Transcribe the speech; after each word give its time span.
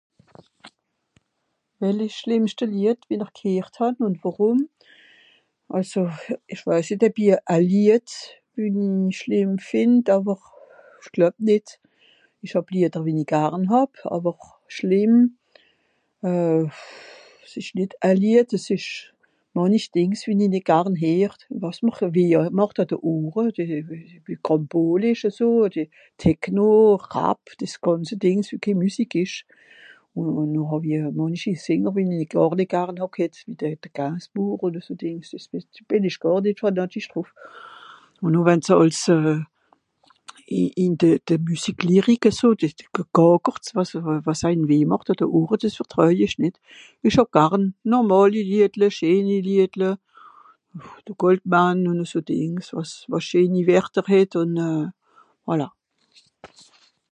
Well 1.81 1.99
ìsch 2.05 2.15
s'schlìmmschte 2.19 2.65
Lied, 2.75 2.99
wie-n-r 3.07 3.31
gheert 3.39 3.75
hàn 3.79 3.95
ùn 4.05 4.15
worum? 4.23 4.59
Àlso... 5.77 6.01
pff... 6.13 6.27
ìch 6.53 6.63
weis 6.69 6.87
nìt 6.91 7.03
eb 7.07 7.17
i 7.25 7.27
a 7.55 7.57
Lied... 7.71 8.09
eumh... 8.61 9.09
schlìmm 9.19 9.51
fìnd, 9.69 10.05
àwer 10.15 10.39
ìch 10.99 11.11
gloeb 11.15 11.35
nìt. 11.47 11.67
Ìch 12.45 12.53
hàb 12.57 12.67
Lieder 12.75 13.01
wenni 13.05 13.25
garn(...) 13.33 13.63
àwer 14.15 14.35
schlìmm... 14.75 15.15
euh 16.29 16.63
pff... 16.69 17.01
s'ìsch 17.51 17.73
nìt 17.79 17.91
e 17.97 18.11
Lied 18.21 18.49
es 18.57 18.67
ìsch 18.77 18.91
mànchi 19.57 19.89
Dìngs, 19.97 20.21
wie-n-i 20.27 20.47
nìt 20.53 20.65
garn 20.69 20.93
heer, 21.03 21.33
wàs 21.63 21.79
m'r 21.81 22.13
weh 22.13 22.37
màcht 22.59 22.77
àn 22.83 22.89
de 22.93 22.97
Ohre, 23.11 23.49
de... 23.57 23.63
de... 23.89 24.21
de... 24.29 24.37
Kràmbol 24.45 25.01
ìsch 25.15 25.25
eso, 25.33 25.47
Techno, 26.21 26.69
euh... 26.93 27.09
Rap..., 27.13 27.43
dìs 27.59 27.75
gànze 27.83 28.15
Dìngs, 28.23 28.47
wie 28.53 28.61
ke 28.63 28.71
Müsik 28.79 29.13
ìsch. 29.25 29.39
Ùn 30.19 30.49
noh 30.55 30.67
hàw-i 30.71 30.95
mànchi 31.17 31.51
sìnger, 31.65 31.93
wie-n-i 31.95 32.25
gàr 32.33 32.51
nìt 32.59 32.71
garn 32.73 32.95
hàà 32.99 33.07
ghett, 33.15 33.35
de 33.59 33.69
Gainsbourg, 33.95 34.59
odder 34.67 34.83
so 34.87 34.93
Dìngs, 35.01 35.29
bìn 35.89 36.07
ìch 36.09 36.19
gàr 36.23 36.39
nìt(...). 36.43 36.59
Ùn 38.23 38.31
noh 38.33 38.45
wenn 38.47 38.59
se 38.65 38.73
àls 38.81 39.01
euh... 39.15 39.39
i...in 40.61 40.93
de...de 41.01 41.35
Müsiklyric 41.45 42.23
eso 42.31 42.49
d... 42.59 42.75
d... 42.77 42.91
gàckert, 43.15 43.63
wàs 43.75 43.89
se, 43.95 43.99
wàs 44.27 44.41
eim 44.47 44.61
weh 44.69 44.83
màcht 44.91 45.09
àn 45.15 45.19
de 45.23 45.31
Ohre, 45.37 45.55
dìs 45.61 45.77
vertroej 45.79 46.17
ìch 46.27 46.37
nìt. 46.43 46.55
Ìch 47.07 47.15
hàb 47.19 47.31
garn 47.35 47.63
normàli 47.91 48.41
Liedle, 48.49 48.87
scheeni 48.95 49.37
Liedle... 49.47 49.91
pff.... 50.77 50.95
de 51.07 51.13
Goldman 51.21 51.77
ùn 51.89 52.03
eso 52.03 52.19
Dìngs, 52.29 52.67
wàs... 52.75 52.93
wàs 53.11 53.23
scheeni 53.27 53.59
Werter 53.69 54.03
het 54.11 54.33
ùn 54.41 54.53
euh... 54.65 54.87
voilà. 55.47 55.69